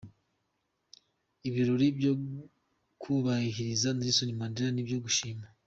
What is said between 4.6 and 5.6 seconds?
ni ibyo gushimwa.